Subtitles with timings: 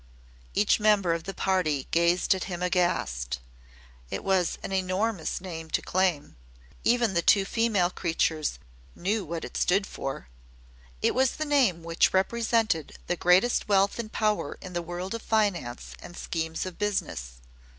[0.55, 3.37] Each member of the party gazed at him aghast.
[4.09, 6.37] It was an enormous name to claim.
[6.83, 8.57] Even the two female creatures
[8.95, 10.27] knew what it stood for.
[11.03, 15.21] It was the name which represented the greatest wealth and power in the world of
[15.21, 17.33] finance and schemes of business.